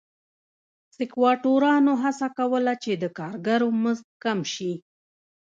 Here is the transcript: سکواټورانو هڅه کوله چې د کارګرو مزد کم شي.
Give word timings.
سکواټورانو 0.95 1.93
هڅه 2.03 2.27
کوله 2.37 2.73
چې 2.83 2.91
د 2.97 3.03
کارګرو 3.17 3.69
مزد 3.83 4.07
کم 4.23 4.39
شي. 4.53 4.73